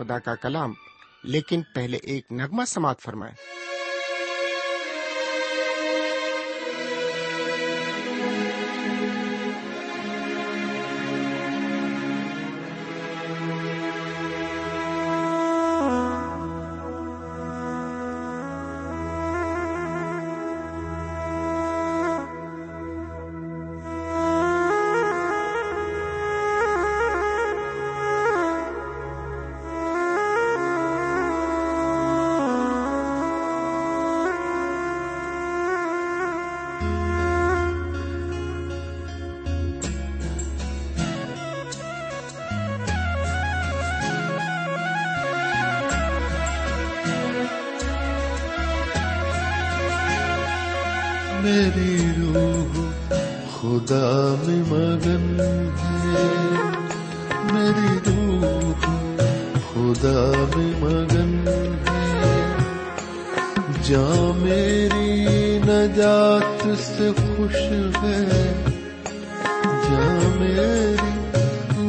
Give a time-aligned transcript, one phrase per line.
[0.00, 0.72] خدا کا کلام
[1.24, 3.32] لیکن پہلے ایک نغمہ سماعت فرمائے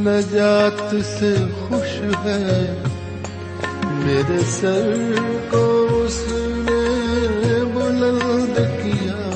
[0.03, 2.83] نجات سے خوش ہے؟
[3.83, 5.13] میرے سر
[5.49, 9.29] کو اس نے بلند کیا۔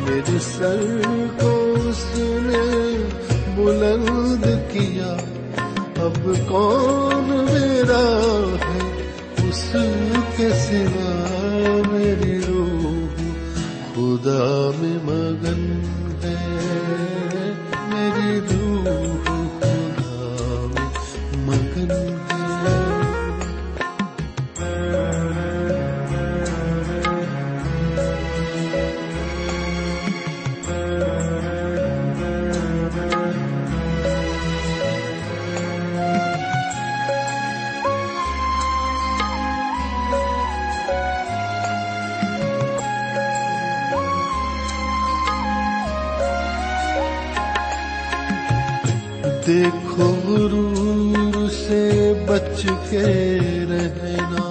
[0.00, 1.00] میرے سر
[1.40, 2.96] کو اس نے
[3.56, 5.16] بلند کیا۔
[5.96, 8.20] اب کون میرا
[8.60, 8.78] ہے؟
[9.48, 9.76] اس
[10.36, 11.32] کے سوا
[11.92, 13.22] میری روح
[13.94, 15.69] خدا میں مگن
[49.50, 53.06] دیکھو غرور سے بچ کے
[53.70, 54.49] رہنا۔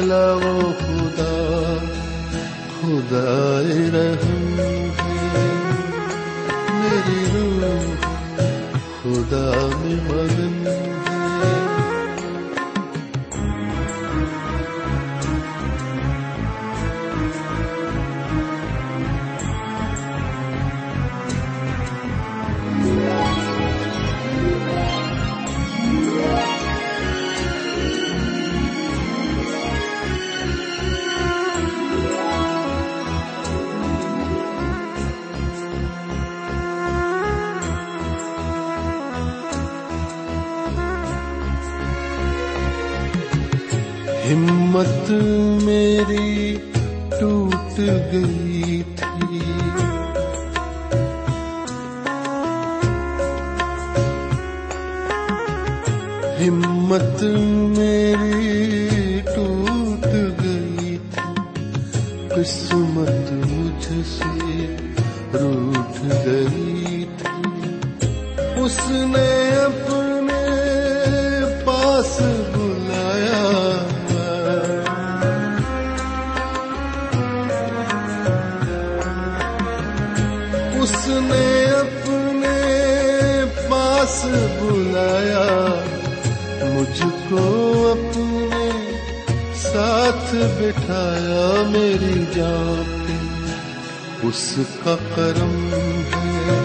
[0.00, 1.32] والا وہ خدا
[2.76, 3.60] خدا
[3.94, 4.76] رحم ہے
[6.70, 7.84] میری روح
[9.02, 9.44] خدا
[9.80, 11.19] میں مگن ہے
[44.80, 45.10] ہمت
[45.62, 46.56] میری
[47.20, 49.40] ٹوٹ گئی تھی۔
[56.48, 57.22] ہمت
[57.76, 60.06] میری ٹوٹ
[60.44, 61.44] گئی تھی۔
[62.28, 64.76] قسمت مجھ سے
[65.34, 67.76] روٹ گئی تھی۔
[68.64, 69.39] اس نے
[90.30, 90.90] ساتھ
[91.68, 93.06] میری جان،
[94.22, 96.56] اس کا کرم ہے۔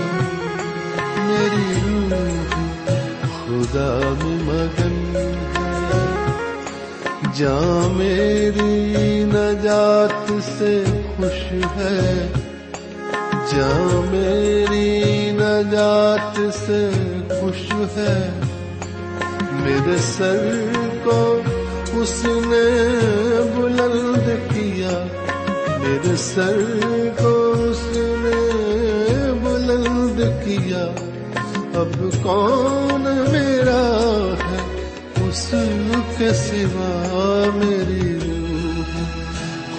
[1.18, 1.74] میری
[2.12, 2.54] روح
[3.26, 5.32] خدا میں مگن ہے۔
[7.92, 10.84] میری نجات سے
[11.18, 12.32] خوش ہے
[13.52, 16.90] جاں میری نجات سے
[17.42, 18.40] خوش ہے۔
[19.52, 20.68] میرے سر
[21.04, 21.42] کو
[21.96, 22.90] اس نے
[23.56, 25.08] بلند کیا،
[25.80, 26.62] میرے سر
[27.20, 30.96] کو اس نے بلند کیا۔
[31.74, 33.02] اب کون
[33.32, 34.90] میرا ہے؟
[35.28, 35.54] اس
[36.18, 38.92] کے سوا میری روح۔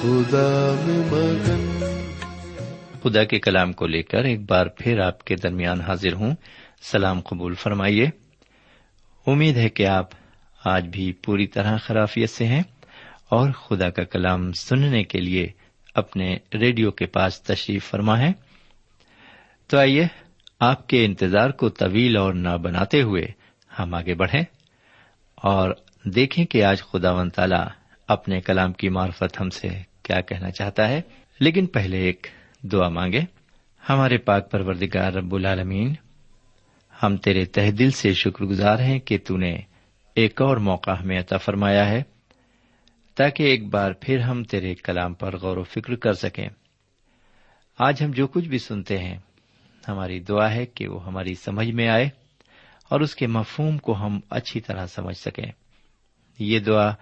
[0.01, 1.85] خدا میں مگن۔
[3.03, 6.35] خدا کے کلام کو لے کر ایک بار پھر آپ کے درمیان حاضر ہوں۔
[6.83, 8.11] سلام قبول فرمائیے۔
[9.27, 10.26] امید ہے کہ آپ
[10.69, 12.63] آج بھی پوری طرح خرافیت سے ہیں
[13.31, 15.49] اور خدا کا کلام سننے کے لیے
[15.95, 18.33] اپنے ریڈیو کے پاس تشریف فرما ہے۔
[19.67, 20.07] تو آئیے،
[20.61, 23.27] آپ کے انتظار کو طویل اور نہ بناتے ہوئے
[23.79, 24.43] ہم آگے بڑھیں
[25.35, 25.71] اور
[26.05, 27.65] دیکھیں کہ آج خدا و تعالی
[28.09, 29.69] اپنے کلام کی معرفت ہم سے
[30.03, 31.01] کیا کہنا چاہتا ہے۔
[31.41, 32.27] لیکن پہلے ایک
[32.63, 33.21] دعا مانگے
[33.89, 35.95] ہمارے پاک پروردگار رب العالمین،
[37.03, 39.59] ہم تیرے تہ دل سے شکر گزار ہیں کہ تو نے
[40.17, 42.03] ایک اور موقع ہمیں عطا فرمایا ہے،
[43.15, 46.49] تاکہ ایک بار پھر ہم تیرے کلام پر غور و فکر کر سکیں۔
[47.79, 49.19] آج ہم جو کچھ بھی سنتے ہیں،
[49.89, 52.09] ہماری دعا ہے کہ وہ ہماری سمجھ میں آئے
[52.89, 55.53] اور اس کے مفہوم کو ہم اچھی طرح سمجھ سکیں۔
[56.39, 56.95] یہ دعا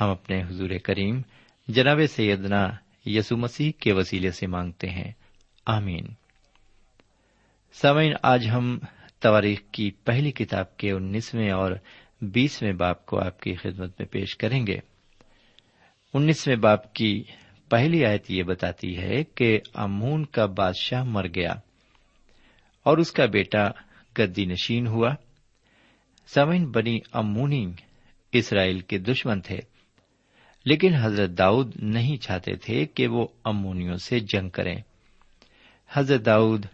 [0.00, 1.20] ہم اپنے حضور کریم
[1.68, 2.68] جناب سیدنا
[3.06, 5.12] یسو مسیح کے وسیلے سے مانگتے ہیں۔
[5.66, 6.06] آمین۔
[7.72, 8.78] سامعین، آج ہم
[9.20, 11.72] تواریخ کی پہلی کتاب کے انیسویں اور
[12.20, 14.78] بیسویں باپ کو آپ کی خدمت میں پیش کریں گے۔
[16.14, 17.22] انیسویں باپ کی
[17.70, 21.52] پہلی آیت یہ بتاتی ہے کہ امون کا بادشاہ مر گیا
[22.82, 23.68] اور اس کا بیٹا
[24.18, 25.14] گدی نشین ہوا۔
[26.26, 27.72] سمین بنی امونی
[28.32, 29.58] اسرائیل کے دشمن تھے،
[30.64, 34.76] لیکن حضرت داؤد نہیں چاہتے تھے کہ وہ امونیوں سے جنگ کریں۔
[35.92, 36.66] حضرت داؤد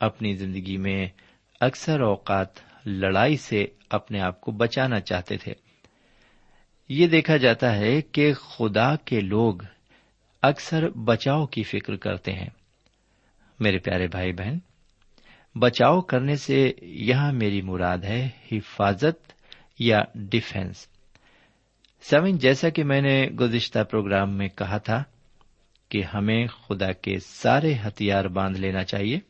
[0.00, 1.08] اپنی زندگی میں
[1.60, 5.54] اکثر اوقات لڑائی سے اپنے آپ کو بچانا چاہتے تھے۔
[6.88, 9.54] یہ دیکھا جاتا ہے کہ خدا کے لوگ
[10.42, 12.50] اکثر بچاؤ کی فکر کرتے ہیں۔
[13.60, 14.58] میرے پیارے بھائی بہن،
[15.58, 19.32] بچاؤ کرنے سے یہاں میری مراد ہے حفاظت
[19.78, 20.88] یا ڈیفینس
[22.02, 25.04] سمن، جیسا کہ میں نے گزشتہ پروگرام میں کہا تھا
[25.88, 29.20] کہ ہمیں خدا کے سارے ہتھیار باندھ لینا چاہیے۔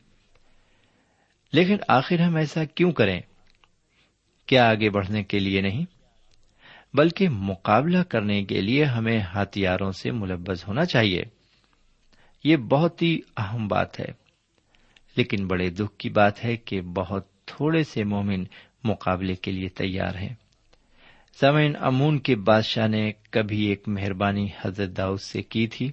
[1.53, 3.21] لیکن آخر ہم ایسا کیوں کریں؟
[4.49, 5.85] کیا آگے بڑھنے کے لیے نہیں؟
[6.93, 11.23] بلکہ مقابلہ کرنے کے لیے ہمیں ہتھیاروں سے ملبز ہونا چاہیے۔
[12.43, 14.05] یہ بہت ہی اہم بات ہے۔
[15.15, 18.43] لیکن بڑے دکھ کی بات ہے کہ بہت تھوڑے سے مومن
[18.83, 20.35] مقابلے کے لیے تیار ہیں۔
[21.39, 25.91] سمین امون کے بادشاہ نے کبھی ایک مہربانی حضرت داؤد سے کی تھی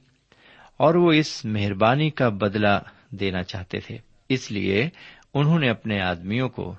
[0.76, 2.78] اور وہ اس مہربانی کا بدلہ
[3.10, 3.98] دینا چاہتے تھے۔
[4.28, 4.88] اس لیے
[5.34, 6.75] انہوں نے اپنے آدمیوں کو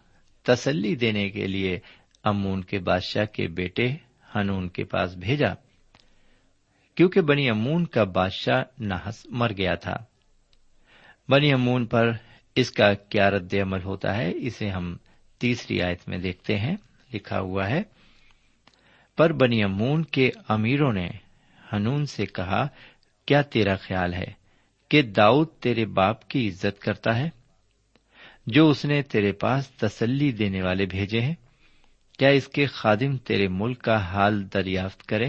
[0.48, 1.80] تسلی دینے کے لیے
[2.24, 3.88] امون کے بادشاہ کے بیٹے
[4.36, 5.54] ہنون کے پاس بھیجا،
[6.96, 9.96] کیونکہ بنی امون کا بادشاہ نحس مر گیا تھا۔
[11.30, 12.12] بنی امون پر
[12.56, 14.98] اس کا کیا رد عمل ہوتا ہے، اسے ہم
[15.38, 16.75] تیسری آیت میں دیکھتے ہیں،
[17.13, 17.84] لکھا ہوا ہے۔
[19.18, 21.10] پر بنی امون کے امیروں نے
[21.74, 22.68] ہنون سے کہا،
[23.25, 24.34] کیا تیرا خیال ہے
[24.89, 27.37] کہ داؤد تیرے باپ کی عزت کرتا ہے؟
[28.48, 31.36] جو اس نے تیرے پاس تسلی دینے والے بھیجے ہیں،
[32.20, 35.27] کیا اس کے خادم تیرے ملک کا حال دریافت کرے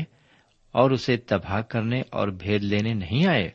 [0.72, 3.50] اور اسے تباہ کرنے اور بھید لینے نہیں آئے؟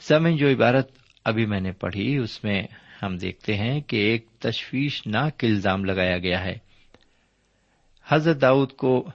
[0.00, 0.90] سمے جو عبارت
[1.24, 2.62] ابھی میں نے پڑھی، اس میں
[3.02, 6.58] ہم دیکھتے ہیں کہ ایک تشویش ناک الزام لگایا گیا ہے۔
[8.08, 9.10] حضرت داؤد کو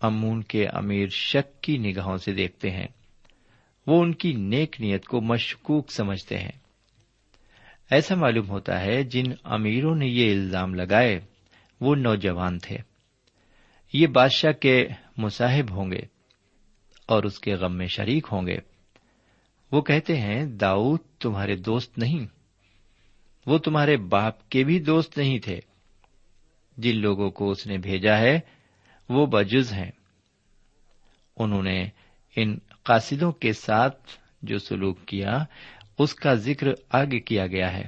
[0.00, 2.86] امون کے امیر شک کی نگاہوں سے دیکھتے ہیں۔
[3.86, 6.63] وہ ان کی نیک نیت کو مشکوک سمجھتے ہیں۔
[7.90, 11.20] ایسا معلوم ہوتا ہے جن امیروں نے یہ الزام لگائے،
[11.80, 12.76] وہ نوجوان تھے۔
[13.92, 16.00] یہ بادشاہ کے مصاحب ہوں گے
[17.06, 18.56] اور اس کے غم میں شریک ہوں گے۔
[19.72, 22.26] وہ کہتے ہیں، داؤد تمہارے دوست نہیں،
[23.46, 25.60] وہ تمہارے باپ کے بھی دوست نہیں تھے۔
[26.76, 28.40] جن لوگوں کو اس نے بھیجا ہے،
[29.08, 29.90] وہ بجز ہیں۔
[31.36, 31.84] انہوں نے
[32.36, 34.02] ان قاصدوں کے ساتھ
[34.42, 35.44] جو سلوک کیا
[35.98, 37.84] اس کا ذکر آگے کیا گیا ہے۔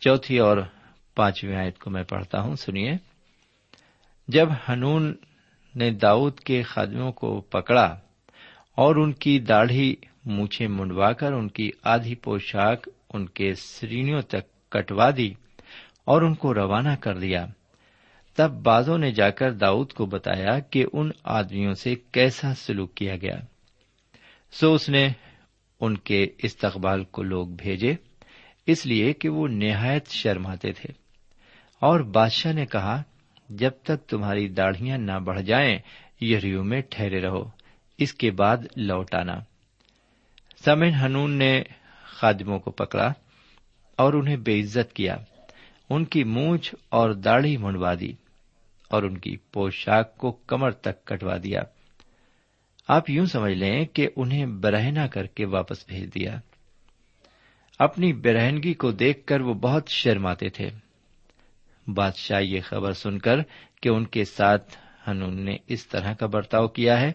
[0.00, 0.58] چوتھی اور
[1.14, 2.92] پانچویں آیت کو میں پڑھتا ہوں، سنیے۔
[4.28, 5.14] جب ہنون
[5.74, 7.98] نے داؤد کے خادموں کو پکڑا
[8.76, 14.70] اور ان کی داڑھی مونچھیں منڈوا کر ان کی آدھی پوشاک ان کے سرینوں تک
[14.70, 15.34] کٹوا دی
[16.04, 17.46] اور ان کو روانہ کر دیا،
[18.36, 23.16] تب بازوں نے جا کر داؤد کو بتایا کہ ان آدمیوں سے کیسا سلوک کیا
[23.16, 23.36] گیا۔
[24.52, 25.08] سو اس نے
[25.82, 27.94] ان کے استقبال کو لوگ بھیجے،
[28.66, 30.92] اس لیے کہ وہ نہایت شرماتے تھے۔
[31.80, 33.02] اور بادشاہ نے کہا،
[33.48, 35.78] جب تک تمہاری داڑیاں نہ بڑھ جائیں
[36.24, 37.50] یریو میں ٹھہرے رہو،
[37.98, 39.34] اس کے بعد لوٹ آنا
[40.64, 41.62] سمن ہنون نے
[42.04, 43.12] خادموں کو پکڑا
[43.96, 45.16] اور انہیں بے عزت کیا۔
[45.90, 48.12] ان کی مونچھ اور داڑھی منڈوا دی
[48.88, 51.62] اور ان کی پوشاک کو کمر تک کٹوا دیا۔
[52.88, 56.40] آپ یوں سمجھ لیں کہ انہیں برہنا کر کے واپس بھیج دیا۔
[57.78, 60.70] اپنی برہنگی کو دیکھ کر وہ بہت شرماتے تھے۔
[61.86, 63.36] بادشاہ یہ خبر سن کر
[63.82, 64.76] کہ ان کے ساتھ
[65.08, 67.12] ہنون نے اس طرح کا برتاؤ کیا ہے۔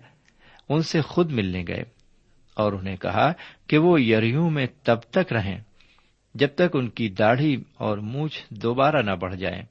[0.70, 1.84] ان سے خود ملنے گئے
[2.54, 3.34] اور انہیں کہا
[3.68, 5.62] کہ وہ یریوں میں تب تک رہیں
[6.36, 9.62] جب تک ان کی داڑھی اور مونچھ دوبارہ نہ بڑھ جائیں۔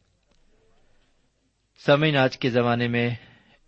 [1.87, 3.11] سمین آج کے زمانے میں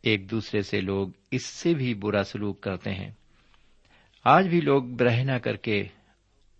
[0.09, 3.11] ایک دوسرے سے لوگ اس سے بھی برا سلوک کرتے ہیں۔
[4.25, 5.85] آج بھی لوگ برہنا کر کے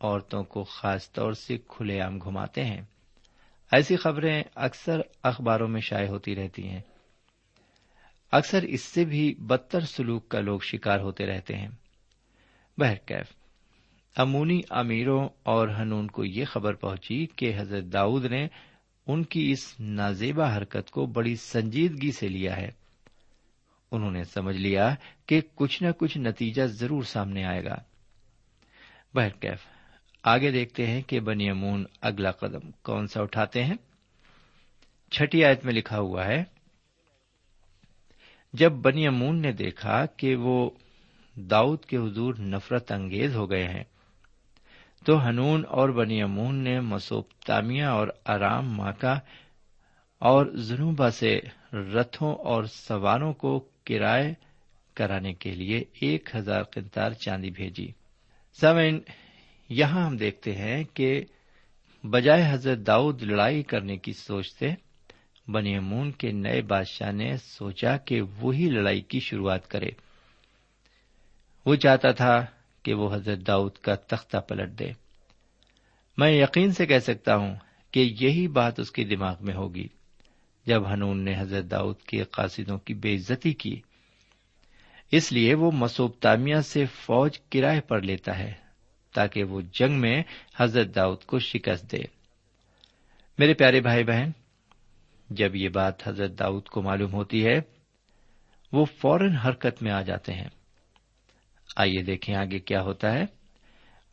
[0.01, 2.81] عورتوں کو خاص طور سے کھلے عام گھماتے ہیں۔
[3.73, 6.81] ایسی خبریں اکثر اخباروں میں شائع ہوتی رہتی ہیں۔
[8.33, 11.69] اکثر اس سے بھی بدتر سلوک کا لوگ شکار ہوتے رہتے ہیں۔
[12.79, 13.27] بہرکیف
[14.17, 18.49] امونی امیروں اور ہنون کو یہ خبر پہنچی کہ حضرت داؤد نے
[19.07, 22.88] ان کی اس نازیبا حرکت کو بڑی سنجیدگی سے لیا ہے۔
[23.93, 24.95] انہوں نے سمجھ لیا
[25.27, 27.75] کہ کچھ نہ کچھ نتیجہ ضرور سامنے آئے گا۔
[29.15, 29.59] بہرکیف
[30.23, 33.77] آگے دیکھتے ہیں کہ بنی امون اگلا قدم کون سا اٹھاتے ہیں۔
[35.11, 36.45] چھٹی آیت میں لکھا ہوا ہے،
[38.53, 40.71] جب بنی امون نے دیکھا کہ وہ
[41.35, 43.85] داؤد کے حضور نفرت انگیز ہو گئے ہیں،
[45.05, 49.19] تو ہنون اور بنی امون نے مسوب تامیا اور آرام ماکا
[50.19, 51.41] اور جنوبا سے
[51.73, 54.35] رتھوں اور سواروں کو کرائے
[54.95, 57.93] کرانے کے لیے ایک ہزار قنتار چاندی بھیجی۔
[58.61, 59.01] سمین
[59.69, 61.25] یہاں ہم دیکھتے ہیں کہ
[62.05, 64.69] بجائے حضرت داؤد لڑائی کرنے کی سوچ سے
[65.51, 69.91] بنی امون کے نئے بادشاہ نے سوچا کہ وہی لڑائی کی شروعات کرے۔
[71.67, 72.47] وہ چاہتا تھا
[72.83, 74.93] کہ وہ حضرت داؤد کا تختہ پلٹ دے۔
[76.19, 77.55] میں یقین سے کہہ سکتا ہوں
[77.93, 79.89] کہ یہی بات اس کے دماغ میں ہوگی۔
[80.69, 83.81] جب ہنون نے حضرت داؤد کے قاصدوں کی بے عزتی کی۔
[85.13, 88.53] اس لیے وہ مسوب تامیہ سے فوج کرائے پر لیتا ہے
[89.15, 90.23] تاکہ وہ جنگ میں
[90.57, 91.99] حضرت داؤد کو شکست دے۔
[93.39, 94.31] میرے پیارے بھائی بہن،
[95.31, 97.61] جب یہ بات حضرت داؤد کو معلوم ہوتی ہے،
[98.73, 100.49] وہ فوراً حرکت میں آ جاتے ہیں۔
[101.77, 103.25] آئیے دیکھیں آگے کیا ہوتا ہے۔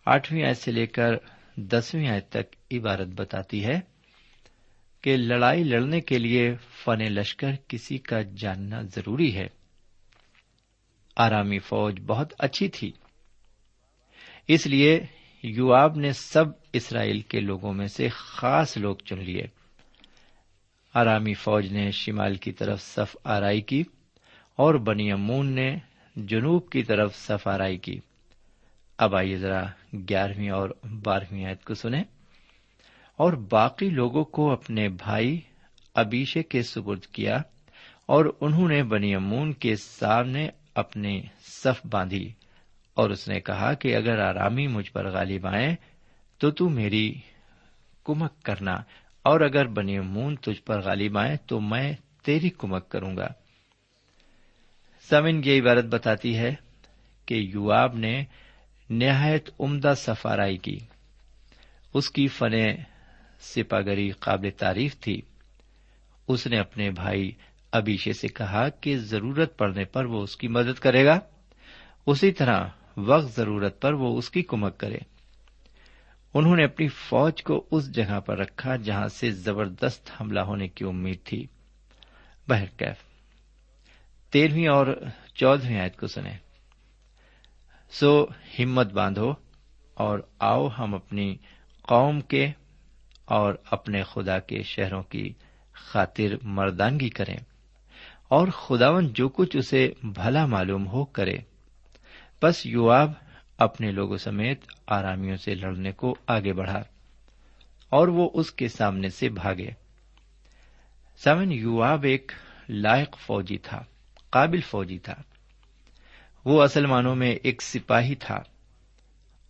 [0.06, 1.12] آٹھویں آیت سے لے کر
[1.56, 3.95] دسویں آیت تک عبارت بتاتی ہے۔
[5.06, 9.48] کہ لڑائی لڑنے کے لیے فن لشکر کسی کا جاننا ضروری ہے۔
[11.16, 12.92] آرامی فوج بہت اچھی تھی۔
[14.48, 15.06] اس لیے
[15.44, 19.44] یواب نے سب اسرائیل کے لوگوں میں سے خاص لوگ چن لیے۔
[20.94, 23.84] آرامی فوج نے شمال کی طرف صف آرائی کی
[24.56, 25.78] اور بنی امون نے
[26.16, 28.00] جنوب کی طرف صف آرائی کی۔
[28.98, 30.70] اب آئیے ذرا گیارہویں اور
[31.04, 32.04] بارہویں آیت کو سنیں۔
[33.18, 35.42] اور باقی لوگوں کو اپنے بھائی
[35.96, 37.36] ابیشے کے سپرد کیا
[38.06, 42.34] اور انہوں نے بنی امون کے سامنے اپنے صف باندھی
[42.94, 45.76] اور اس نے کہا کہ اگر آرامی مجھ پر غالب آئے
[46.38, 47.14] تو تو میری
[48.04, 48.74] کمک کرنا
[49.24, 51.94] اور اگر بنی امون تجھ پر غالب آئے تو میں
[52.26, 53.28] تیری کمک کروں گا۔
[55.10, 56.56] سمن یہ عبارت بتاتی ہے
[57.26, 58.24] کہ یواب نے
[58.90, 60.80] نہایت عمدہ سفارائی کی۔
[61.94, 62.54] اس کی فن
[63.40, 65.22] سپاگری قابل تعریف تھی۔
[66.28, 67.32] اس نے اپنے بھائی
[67.72, 71.20] ابیشے سے کہا کہ ضرورت پڑنے پر وہ اس کی مدد کرے گا۔
[72.06, 74.98] اسی طرح وقت ضرورت پر وہ اس کی کمک کرے۔
[76.34, 80.86] انہوں نے اپنی فوج کو اس جگہ پر رکھا جہاں سے زبردست حملہ ہونے کی
[80.86, 81.48] امید تھی۔
[82.48, 82.96] بہرکیف
[84.30, 84.88] تیرہویں اور
[85.34, 86.38] چودہویں آیت کو سنیں۔
[87.92, 88.26] سو
[88.60, 89.34] ہمت باندھو
[89.94, 91.38] اور آؤ ہم اپنی
[91.82, 92.52] قوم کے
[93.26, 95.34] اور اپنے خدا کے شہروں کی
[95.74, 97.38] خاطر مردانگی کریں
[98.28, 101.38] اور خداون جو کچھ اسے بھلا معلوم ہو کرے۔
[102.42, 103.12] بس یواب
[103.58, 106.84] اپنے لوگوں سمیت آرامیوں سے لڑنے کو آگے بڑھا
[107.90, 109.70] اور وہ اس کے سامنے سے بھاگے۔
[111.18, 112.32] سمن یواب ایک
[112.70, 113.84] لائق فوجی تھا،
[114.30, 115.16] قابل فوجی تھا۔
[116.46, 118.40] وہ اصل معنوں میں ایک سپاہی تھا۔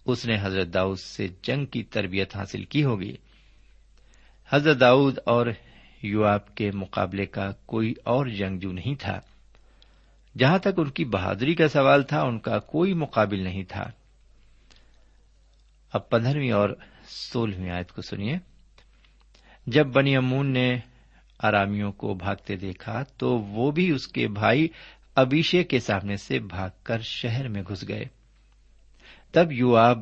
[0.06, 3.16] اس نے حضرت داؤد سے جنگ کی تربیت حاصل کی ہوگی۔
[4.50, 5.48] حضرت داؤد اور
[6.02, 9.20] یواب کے مقابلے کا کوئی اور جنگجو نہیں تھا۔
[10.38, 13.92] جہاں تک ان کی بہادری کا سوال تھا، ان کا کوئی مقابل نہیں تھا۔
[15.94, 16.70] اب پندرہویں اور
[17.06, 18.38] سولہویں آیت کو سنیے۔
[19.68, 20.80] جب بنی امون نے
[21.40, 24.68] آرامیوں کو بھاگتے دیکھا، تو وہ بھی اس کے بھائی
[25.16, 28.04] ابیشے کے سامنے سے بھاگ کر شہر میں گھس گئے۔
[29.32, 30.00] تب یو آب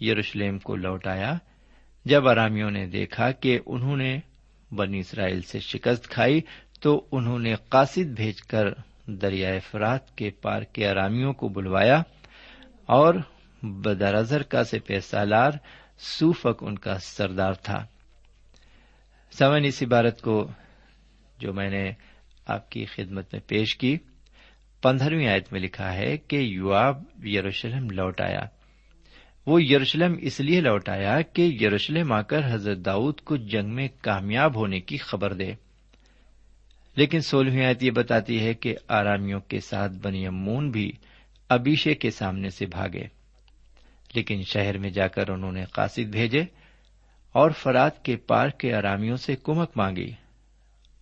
[0.00, 1.38] یروشلم کو لوٹ آیا۔
[2.04, 4.20] جب آرامیوں نے دیکھا کہ انہوں نے
[4.72, 6.40] بنی اسرائیل سے شکست کھائی
[6.80, 8.66] تو انہوں نے قاصد بھیج کر
[9.06, 12.02] دریائے فرات کے پار کے آرامیوں کو بلوایا
[12.86, 13.14] اور
[13.62, 15.50] بدرزر کا سپہ سالار
[15.98, 17.86] سوفک ان کا سردار تھا۔
[19.32, 20.50] سمن اس عبارت کو
[21.38, 21.92] جو میں نے
[22.46, 23.98] آپ کی خدمت میں پیش کی،
[24.82, 28.46] پندرہویں آیت میں لکھا ہے کہ یواب یروشلم لوٹ آیا۔
[29.46, 33.88] وہ یروشلم اس لیے لوٹ آیا کہ یروشلم آ کر حضرت داؤد کو جنگ میں
[34.00, 35.52] کامیاب ہونے کی خبر دے۔
[36.96, 40.92] لیکن سولہویں آیت یہ بتاتی ہے کہ آرامیوں کے ساتھ بنی امون بھی
[41.48, 43.06] ابیشے کے سامنے سے بھاگے۔
[44.14, 46.44] لیکن شہر میں جا کر انہوں نے قاصد بھیجے
[47.32, 50.12] اور فرات کے پار کے آرامیوں سے کمک مانگی۔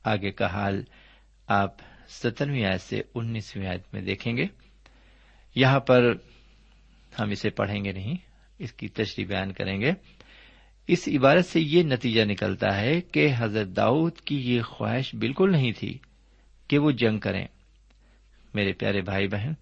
[0.05, 0.83] آگے کا حال
[1.47, 1.75] آپ
[2.09, 4.45] سترویں آیت سے انیسویں آیت میں دیکھیں گے۔
[5.55, 6.15] یہاں پر
[7.21, 8.32] ہم اسے پڑھیں گے نہیں۔
[8.63, 9.93] اس کی تشریح بیان کریں گے۔
[10.89, 15.73] اس عبارت سے یہ نتیجہ نکلتا ہے کہ حضرت داؤد کی یہ خواہش بالکل نہیں
[15.73, 15.99] تھی
[16.69, 17.47] کہ وہ جنگ کریں۔
[18.55, 19.53] میرے پیارے بھائی بہن،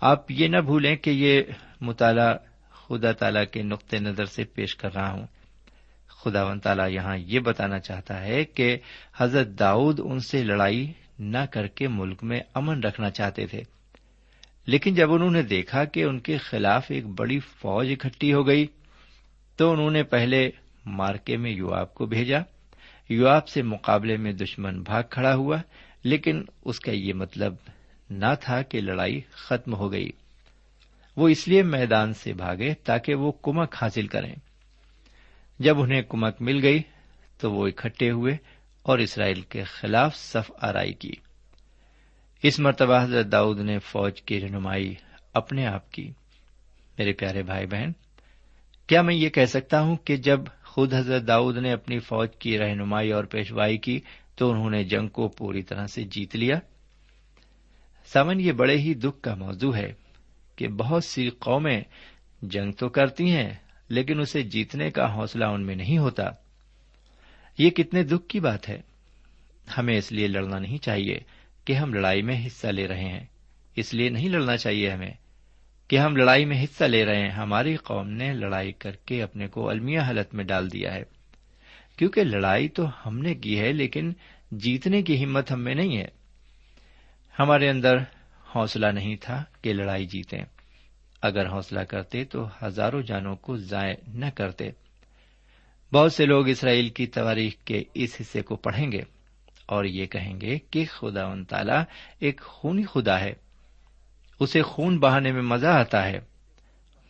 [0.00, 1.42] آپ یہ نہ بھولیں کہ یہ
[1.80, 2.34] مطالعہ
[2.70, 5.26] خدا تعالی کے نقطۂ نظر سے پیش کر رہا ہوں۔
[6.08, 8.76] خدا و تعالیٰ یہاں یہ بتانا چاہتا ہے کہ
[9.16, 13.62] حضرت داؤد ان سے لڑائی نہ کر کے ملک میں امن رکھنا چاہتے تھے۔
[14.66, 18.66] لیکن جب انہوں نے دیکھا کہ ان کے خلاف ایک بڑی فوج اکٹھی ہو گئی،
[19.56, 20.50] تو انہوں نے پہلے
[20.86, 22.38] مارکے میں یواب کو بھیجا۔
[23.08, 25.56] یواب سے مقابلے میں دشمن بھاگ کھڑا ہوا،
[26.04, 27.54] لیکن اس کا یہ مطلب
[28.10, 30.10] نہ تھا کہ لڑائی ختم ہو گئی۔
[31.16, 34.34] وہ اس لیے میدان سے بھاگے تاکہ وہ کمک حاصل کریں۔
[35.58, 36.82] جب انہیں کمک مل گئی،
[37.40, 38.36] تو وہ اکٹھے ہوئے
[38.82, 41.12] اور اسرائیل کے خلاف صف آرائی کی۔
[42.44, 44.94] اس مرتبہ حضرت داؤد نے فوج کی رہنمائی
[45.32, 46.12] اپنے آپ کی۔
[46.98, 47.92] میرے پیارے بھائی بہن،
[48.86, 52.58] کیا میں یہ کہہ سکتا ہوں کہ جب خود حضرت داؤد نے اپنی فوج کی
[52.58, 54.00] رہنمائی اور پیشوائی کی
[54.36, 56.56] تو انہوں نے جنگ کو پوری طرح سے جیت لیا؟
[58.06, 59.92] سمن یہ بڑے ہی دکھ کا موضوع ہے
[60.56, 61.80] کہ بہت سی قومیں
[62.42, 63.50] جنگ تو کرتی ہیں
[63.88, 66.30] لیکن اسے جیتنے کا حوصلہ ان میں نہیں ہوتا۔
[67.58, 68.80] یہ کتنے دکھ کی بات ہے۔
[69.78, 71.18] ہمیں اس لیے لڑنا نہیں چاہیے۔
[71.64, 73.26] کہ ہم لڑائی میں حصہ لے رہے ہیں۔
[73.76, 75.10] اس لیے نہیں لڑنا چاہیے ہمیں
[75.88, 79.46] کہ ہم لڑائی میں حصہ لے رہے ہیں۔ ہماری قوم نے لڑائی کر کے اپنے
[79.46, 81.02] کو المیہ حالت میں ڈال دیا ہے۔
[81.96, 84.12] کیونکہ لڑائی تو ہم نے کی ہے، لیکن
[84.50, 86.08] جیتنے کی ہمت ہم میں نہیں ہے۔
[87.38, 87.96] ہمارے اندر
[88.54, 90.44] حوصلہ نہیں تھا کہ لڑائی جیتیں۔
[91.22, 94.70] اگر حوصلہ کرتے تو ہزاروں جانوں کو ضائع نہ کرتے۔
[95.92, 99.02] بہت سے لوگ اسرائیل کی تاریخ کے اس حصے کو پڑھیں گے۔
[99.66, 101.82] اور یہ کہیں گے کہ خدا ان تعالی
[102.18, 103.32] ایک خونی خدا ہے۔
[104.40, 106.18] اسے خون بہانے میں مزہ آتا ہے۔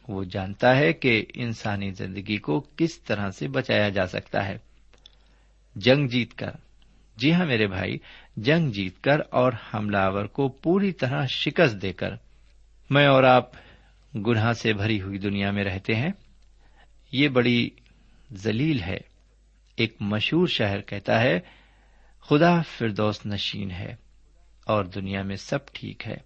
[0.08, 4.58] وہ جانتا ہے کہ انسانی زندگی کو کس طرح سے بچایا جا سکتا ہے۔
[5.76, 6.50] جنگ جیت کر۔
[7.16, 7.98] جی ہاں میرے بھائی،
[8.36, 12.10] جنگ جیت کر اور حملہ آور کو پوری طرح شکست دے کر۔
[12.90, 13.50] میں اور آپ
[14.14, 16.10] گناہ سے بھری ہوئی دنیا میں رہتے ہیں۔
[17.12, 17.70] یہ بڑی
[18.32, 18.98] ذلیل ہے۔
[19.76, 21.40] ایک مشہور شہر کہتا ہے
[22.28, 23.96] خدا فردوس نشین ہے
[24.66, 26.16] اور دنیا میں سب ٹھیک ہے،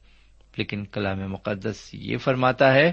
[0.57, 2.93] لیکن کلام مقدس یہ فرماتا ہے،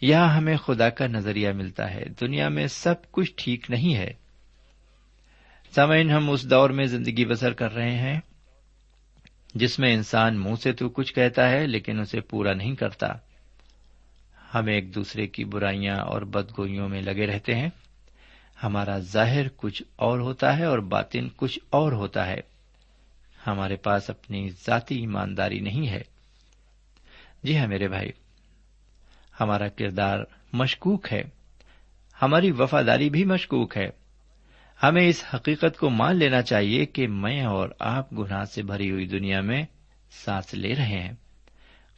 [0.00, 4.12] یہاں ہمیں خدا کا نظریہ ملتا ہے، دنیا میں سب کچھ ٹھیک نہیں ہے۔
[5.74, 8.20] سامعین، ہم اس دور میں زندگی بسر کر رہے ہیں،
[9.54, 13.06] جس میں انسان منہ سے تو کچھ کہتا ہے، لیکن اسے پورا نہیں کرتا۔
[14.54, 17.68] ہم ایک دوسرے کی برائیاں اور بدگوئیوں میں لگے رہتے ہیں۔
[18.62, 22.40] ہمارا ظاہر کچھ اور ہوتا ہے اور باطن کچھ اور ہوتا ہے۔
[23.46, 26.02] ہمارے پاس اپنی ذاتی ایمانداری نہیں ہے۔
[27.42, 28.10] جی ہاں میرے بھائی،
[29.40, 30.18] ہمارا کردار
[30.52, 31.22] مشکوک ہے۔
[32.22, 33.90] ہماری وفاداری بھی مشکوک ہے۔
[34.82, 39.06] ہمیں اس حقیقت کو مان لینا چاہیے کہ میں اور آپ گناہ سے بھری ہوئی
[39.06, 39.62] دنیا میں
[40.24, 41.12] سانس لے رہے ہیں۔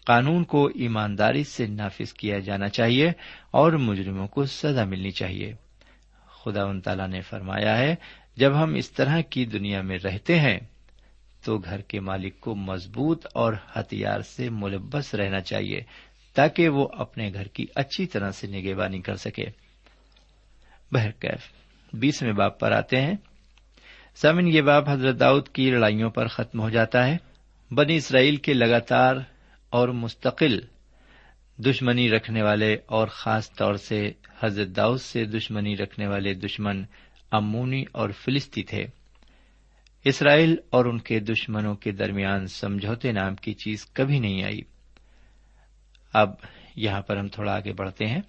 [0.07, 3.12] قانون کو ایمانداری سے نافذ کیا جانا چاہیے
[3.51, 5.67] اور مجرموں کو سزا ملنی چاہیے۔
[6.42, 7.94] خدا ان تعالی نے فرمایا ہے،
[8.37, 10.59] جب ہم اس طرح کی دنیا میں رہتے ہیں،
[11.44, 15.81] تو گھر کے مالک کو مضبوط اور ہتھیار سے ملبس رہنا چاہیے،
[16.35, 19.46] تاکہ وہ اپنے گھر کی اچھی طرح سے نگہبانی کر سکے۔
[20.92, 21.53] بہرکیف
[21.92, 23.14] بیسویں باپ پر آتے ہیں۔
[24.14, 27.16] سمن یہ باپ حضرت داؤد کی لڑائیوں پر ختم ہو جاتا ہے۔
[27.70, 29.16] بنی اسرائیل کے لگاتار
[29.70, 30.61] اور مستقل
[31.59, 36.85] دشمنی رکھنے والے اور خاص طور سے حضرت داؤد سے دشمنی رکھنے والے دشمن
[37.31, 38.87] امونی اور فلسطی تھے۔
[40.05, 44.61] اسرائیل اور ان کے دشمنوں کے درمیان سمجھوتے نام کی چیز کبھی نہیں آئی۔
[46.12, 46.31] اب
[46.77, 48.21] یہاں پر ہم تھوڑا آگے بڑھتے ہیں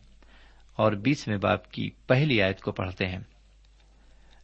[0.75, 3.19] اور بیسویں باپ کی پہلی آیت کو پڑھتے ہیں۔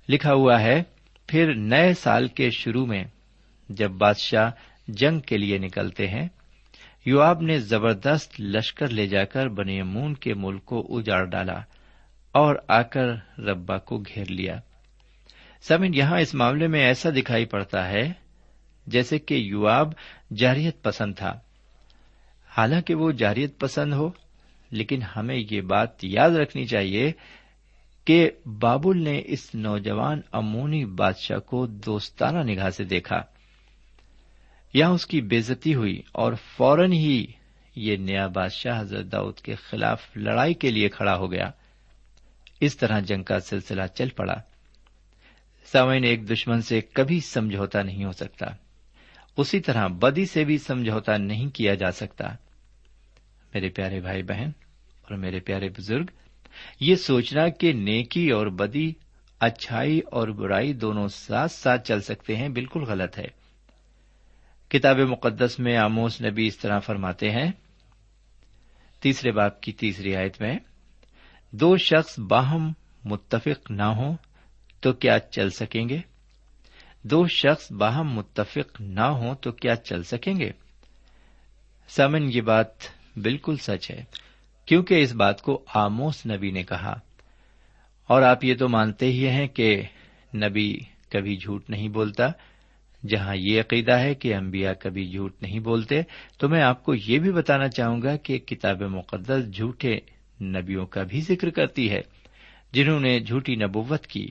[0.10, 0.84] لکھا ہوا ہے،
[1.28, 3.04] پھر نئے سال کے شروع میں
[3.69, 4.52] جب بادشاہ
[4.88, 6.28] جنگ کے لیے نکلتے ہیں
[7.06, 11.62] یواب نے زبردست لشکر لے جا کر بنی امون کے ملک کو اجاڑ ڈالا
[12.32, 14.60] اور آ کر ربا کو گھیر لیا۔
[15.62, 18.12] سمن یہاں اس معاملے میں ایسا دکھائی پڑتا ہے
[18.88, 19.93] جیسے کہ یواب
[20.38, 21.39] جاریت پسند تھا۔
[22.58, 24.10] حالانکہ وہ جاریت پسند ہو،
[24.71, 27.12] لیکن ہمیں یہ بات یاد رکھنی چاہیے
[28.06, 33.35] کہ بابل نے اس نوجوان امونی بادشاہ کو دوستانہ نگاہ سے دیکھا۔
[34.76, 37.26] یہاں اس کی بےزتی ہوئی اور فوراً ہی
[37.76, 41.52] یہ نیا بادشاہ حضرت داؤد کے خلاف لڑائی کے لیے کھڑا ہو گیا۔
[42.62, 44.36] اس طرح جنگ کا سلسلہ چل پڑا۔
[45.72, 48.46] سامعین، ایک دشمن سے کبھی سمجھوتا نہیں ہو سکتا۔
[49.38, 52.28] اسی طرح بدی سے بھی سمجھوتا نہیں کیا جا سکتا۔
[53.54, 54.50] میرے پیارے بھائی بہن
[55.02, 56.06] اور میرے پیارے بزرگ،
[56.80, 58.94] یہ سوچنا کہ نیکی اور بدی
[59.40, 63.44] اچھائی اور برائی دونوں ساتھ ساتھ چل سکتے ہیں بالکل غلط ہے۔
[64.80, 67.52] کتاب مقدس میں آموس نبی اس طرح فرماتے ہیں۔
[69.00, 70.60] تیسرے باپ کی تیسری آیت میں،
[71.52, 72.72] دو شخص باہم
[73.06, 74.18] متفق نہ ہوں
[74.80, 76.02] تو کیا چل سکیں گے؟
[77.04, 80.52] دو شخص باہم متفق نہ ہوں تو کیا چل سکیں گے؟
[81.88, 82.68] سمن یہ بات
[83.16, 84.04] بالکل سچ ہے،
[84.66, 87.00] کیونکہ اس بات کو آموس نبی نے کہا۔
[88.08, 89.84] اور آپ یہ تو مانتے ہی ہیں کہ
[90.36, 92.28] نبی کبھی جھوٹ نہیں بولتا۔
[93.08, 96.02] جہاں یہ عقیدہ ہے کہ انبیاء کبھی جھوٹ نہیں بولتے،
[96.38, 99.98] تو میں آپ کو یہ بھی بتانا چاہوں گا کہ کتاب مقدس جھوٹے
[100.41, 102.02] نبیوں کا بھی ذکر کرتی ہے،
[102.72, 104.28] جنہوں نے جھوٹی نبوت کی۔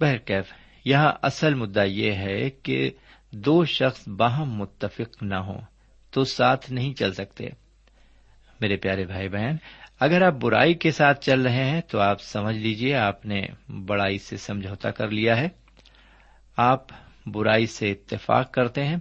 [0.00, 0.52] بہرکیف
[0.84, 2.90] یہاں اصل مدعا یہ ہے کہ
[3.32, 5.60] دو شخص باہم متفق نہ ہوں
[6.10, 7.44] تو ساتھ نہیں چل سکتے۔
[8.60, 9.56] میرے پیارے بھائی بہن،
[10.00, 13.42] اگر آپ برائی کے ساتھ چل رہے ہیں تو آپ سمجھ لیجیے آپ نے
[13.86, 15.48] بڑائی سے سمجھوتا کر لیا ہے۔
[16.56, 16.86] آپ
[17.26, 18.96] برائی سے اتفاق کرتے ہیں،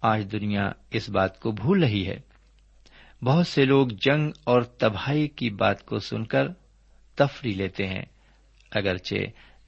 [0.00, 2.18] آج دنیا اس بات کو بھول رہی ہے۔
[3.24, 6.48] بہت سے لوگ جنگ اور تباہی کی بات کو سن کر
[7.14, 8.04] تفریح لیتے ہیں،
[8.70, 9.14] اگرچہ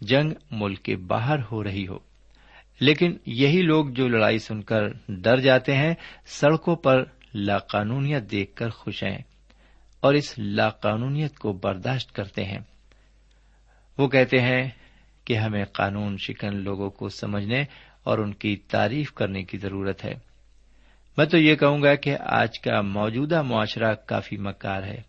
[0.01, 1.99] جنگ ملک کے باہر ہو رہی ہو۔
[2.81, 5.95] لیکن یہی لوگ جو لڑائی سن کر ڈر جاتے ہیں،
[6.27, 9.19] سڑکوں پر لاقانونیت دیکھ کر خوش ہیں
[10.01, 12.59] اور اس لاقانونیت کو برداشت کرتے ہیں۔
[13.99, 14.69] وہ کہتے ہیں
[15.31, 17.65] کہ ہمیں قانون شکن لوگوں کو سمجھنے
[18.05, 20.15] اور ان کی تعریف کرنے کی ضرورت ہے۔
[21.17, 25.03] میں تو یہ کہوں گا کہ آج کا موجودہ معاشرہ کافی مکار ہے۔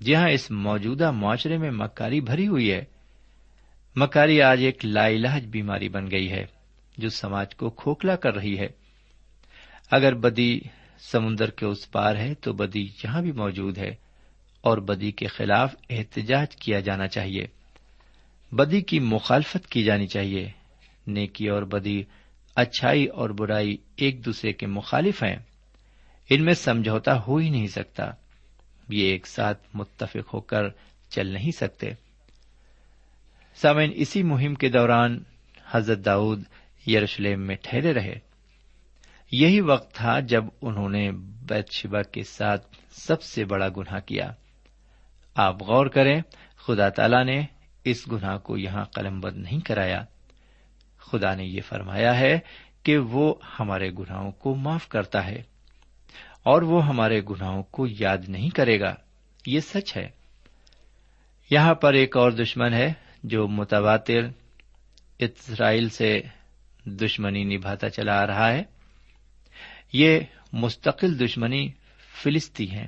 [0.00, 2.84] جی ہاں اس موجودہ معاشرے میں مکاری بھری ہوئی ہے۔
[3.96, 6.46] مکاری آج ایک لا علاج بیماری بن گئی ہے
[6.98, 8.68] جو سماج کو کھوکھلا کر رہی ہے۔
[9.90, 10.60] اگر بدی
[11.12, 13.90] سمندر کے اس پار ہے تو بدی یہاں بھی موجود ہے
[14.60, 17.46] اور بدی کے خلاف احتجاج کیا جانا چاہیے۔
[18.52, 20.50] بدی کی مخالفت کی جانی چاہیے۔
[21.06, 22.04] نیکی اور بدی،
[22.54, 25.36] اچھائی اور برائی ایک دوسرے کے مخالف ہیں۔
[26.30, 28.04] ان میں سمجھوتا ہو ہی نہیں سکتا۔
[28.88, 30.68] یہ ایک ساتھ متفق ہو کر
[31.08, 31.90] چل نہیں سکتے۔
[33.54, 35.22] سامعین، اسی مہم کے دوران
[35.70, 36.42] حضرت داؤد
[36.88, 38.14] یروشلم میں ٹھہرے رہے۔
[39.32, 44.32] یہی وقت تھا جب انہوں نے بیت شبا کے ساتھ سب سے بڑا گناہ کیا۔
[45.34, 46.20] آپ غور کریں،
[46.56, 47.57] خدا تعالی نے
[47.90, 50.04] اس گناہ کو یہاں قلم بند نہیں کرایا۔
[50.98, 52.38] خدا نے یہ فرمایا ہے
[52.82, 55.42] کہ وہ ہمارے گناہوں کو معاف کرتا ہے
[56.42, 58.94] اور وہ ہمارے گناہوں کو یاد نہیں کرے گا۔
[59.46, 60.08] یہ سچ ہے۔
[61.50, 62.92] یہاں پر ایک اور دشمن ہے
[63.24, 64.20] جو متواتر
[65.18, 66.20] اسرائیل سے
[66.84, 68.62] دشمنی نبھاتا چلا آ رہا ہے۔
[69.92, 70.20] یہ
[70.52, 71.70] مستقل دشمنی
[72.22, 72.86] فلسطی ہیں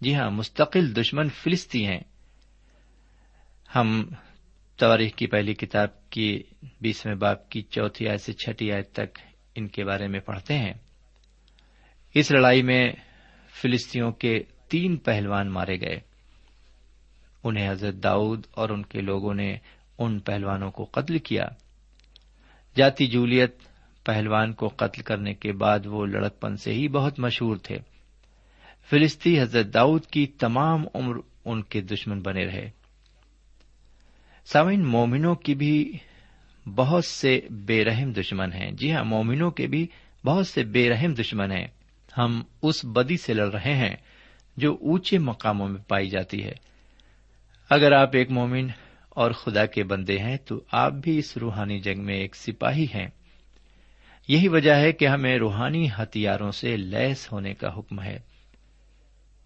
[0.00, 2.00] جی ہاں مستقل دشمن فلسطی ہیں۔
[3.76, 4.08] ہم
[4.76, 6.42] تاریخ کی پہلی کتاب کی
[6.80, 9.18] بیسویں باپ کی چوتھی آیت سے چھٹی آیت تک
[9.54, 10.72] ان کے بارے میں پڑھتے ہیں۔
[12.14, 12.92] اس لڑائی میں
[13.62, 16.00] فلسطینوں کے تین پہلوان مارے گئے۔
[17.44, 19.56] انہیں حضرت داؤد اور ان کے لوگوں نے
[19.98, 21.44] ان پہلوانوں کو قتل کیا۔
[22.76, 23.56] جاتی جولیت
[24.04, 27.76] پہلوان کو قتل کرنے کے بعد وہ لڑکپن سے ہی بہت مشہور تھے۔
[28.90, 32.81] فلسطی حضرت داؤد کی تمام عمر ان کے دشمن بنے رہے۔
[34.44, 35.98] سامعین، مومنوں کی بھی
[36.74, 39.86] بہت سے بے رحم دشمن ہیں۔ جی ہاں مومنوں کے بھی
[40.24, 41.66] بہت سے بے رحم دشمن ہیں۔
[42.18, 43.96] ہم اس بدی سے لڑ رہے ہیں
[44.56, 46.52] جو اونچے مقاموں میں پائی جاتی ہے۔
[47.70, 48.68] اگر آپ ایک مومن
[49.08, 53.08] اور خدا کے بندے ہیں، تو آپ بھی اس روحانی جنگ میں ایک سپاہی ہیں۔
[54.28, 58.18] یہی وجہ ہے کہ ہمیں روحانی ہتھیاروں سے لیس ہونے کا حکم ہے۔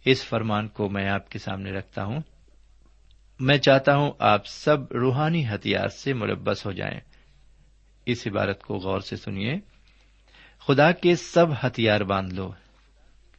[0.05, 2.21] اس فرمان کو میں آپ کے سامنے رکھتا ہوں۔
[3.41, 7.01] میں چاہتا ہوں آپ سب روحانی ہتھیار سے ملبس ہو جائیں۔
[8.07, 9.55] اس عبارت کو غور سے سنیے۔
[10.67, 12.53] خدا کے سب ہتھیار باندھ لو،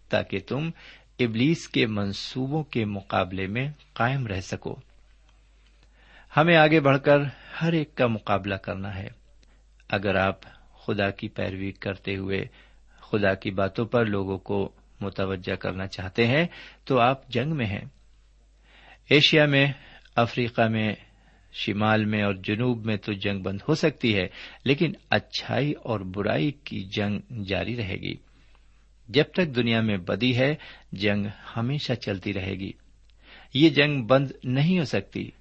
[0.09, 0.69] تاکہ تم
[1.19, 4.75] ابلیس کے منصوبوں کے مقابلے میں قائم رہ سکو۔
[6.37, 7.17] ہمیں آگے بڑھ کر
[7.61, 9.07] ہر ایک کا مقابلہ کرنا ہے۔
[9.89, 10.41] اگر آپ
[10.85, 12.45] خدا کی پیروی کرتے ہوئے
[12.99, 16.47] خدا کی باتوں پر لوگوں کو متوجہ کرنا چاہتے ہیں،
[16.85, 17.96] تو آپ جنگ میں ہیں۔
[19.09, 19.73] ایشیا میں،
[20.15, 20.95] افریقہ میں،
[21.53, 24.27] شمال میں اور جنوب میں تو جنگ بند ہو سکتی ہے،
[24.65, 28.15] لیکن اچھائی اور برائی کی جنگ جاری رہے گی۔
[29.09, 30.55] جب تک دنیا میں بدی ہے،
[30.91, 31.25] جنگ
[31.57, 32.71] ہمیشہ چلتی رہے گی۔
[33.53, 35.31] یہ جنگ بند نہیں ہو سکتی۔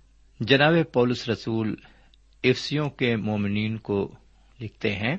[0.41, 1.75] جناب پولس رسول
[2.45, 4.15] افسیوں کے مومنین کو
[4.61, 5.17] لکھتے ہیں،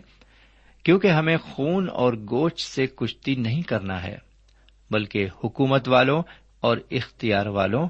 [0.83, 4.17] کیونکہ ہمیں خون اور گوشت سے کشتی نہیں کرنا ہے،
[4.91, 6.23] بلکہ حکومت والوں
[6.60, 7.88] اور اختیار والوں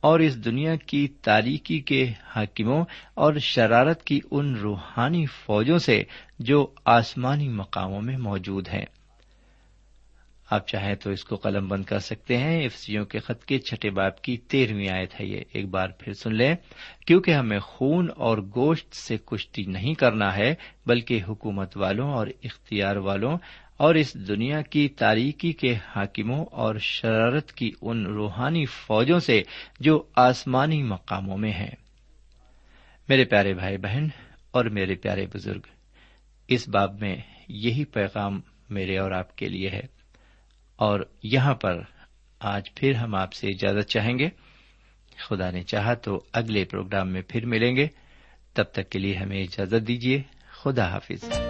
[0.00, 2.84] اور اس دنیا کی تاریکی کے حاکموں
[3.14, 6.02] اور شرارت کی ان روحانی فوجوں سے
[6.38, 8.84] جو آسمانی مقاموں میں موجود ہیں۔
[10.50, 13.90] آپ چاہیں تو اس کو قلم بند کر سکتے ہیں۔ افسیوں کے خط کے چھٹے
[13.90, 16.54] باپ کی تیرہویں آیت ہے یہ۔ ایک بار پھر سن لیں۔
[17.06, 20.54] کیونکہ ہمیں خون اور گوشت سے کشتی نہیں کرنا ہے،
[20.86, 23.38] بلکہ حکومت والوں اور اختیار والوں
[23.80, 29.42] اور اس دنیا کی تاریکی کے حاکموں اور شرارت کی ان روحانی فوجوں سے
[29.80, 31.70] جو آسمانی مقاموں میں ہیں۔
[33.08, 34.06] میرے پیارے بھائی بہن
[34.50, 35.60] اور میرے پیارے بزرگ،
[36.48, 37.16] اس باب میں
[37.48, 38.40] یہی پیغام
[38.70, 39.82] میرے اور آپ کے لیے ہے۔
[40.76, 41.82] اور یہاں پر
[42.40, 44.28] آج پھر ہم آپ سے اجازت چاہیں گے۔
[45.28, 47.86] خدا نے چاہا تو اگلے پروگرام میں پھر ملیں گے۔
[48.54, 51.49] تب تک کے لیے ہمیں اجازت دیجیے خدا حافظ۔